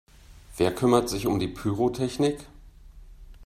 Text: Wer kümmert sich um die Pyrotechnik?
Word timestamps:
Wer 0.57 0.73
kümmert 0.73 1.09
sich 1.09 1.27
um 1.27 1.37
die 1.39 1.47
Pyrotechnik? 1.47 2.47